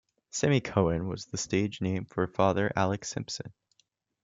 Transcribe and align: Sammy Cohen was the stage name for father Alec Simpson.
Sammy 0.31 0.61
Cohen 0.61 1.07
was 1.09 1.25
the 1.27 1.37
stage 1.37 1.79
name 1.79 2.05
for 2.05 2.25
father 2.25 2.73
Alec 2.75 3.05
Simpson. 3.05 3.53